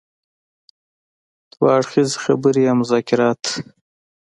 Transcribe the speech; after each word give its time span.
دوه 1.51 1.67
اړخیزه 1.77 2.17
خبرې 2.23 2.61
يا 2.67 2.73
مذاکرات. 2.81 3.43